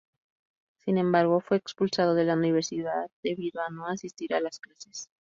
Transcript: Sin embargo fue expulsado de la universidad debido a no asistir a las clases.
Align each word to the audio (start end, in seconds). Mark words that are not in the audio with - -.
Sin 0.83 0.97
embargo 0.97 1.41
fue 1.41 1.57
expulsado 1.57 2.15
de 2.15 2.23
la 2.23 2.33
universidad 2.33 3.11
debido 3.21 3.61
a 3.61 3.69
no 3.69 3.85
asistir 3.85 4.33
a 4.33 4.39
las 4.41 4.59
clases. 4.59 5.07